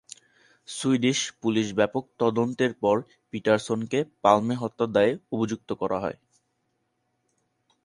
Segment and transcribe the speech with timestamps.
[0.67, 2.95] Swedish police ব্যাপক তদন্তের পর
[3.33, 6.17] পিটারসনকে পালমে হত্যার দায়ে অভিযুক্ত করা হয়।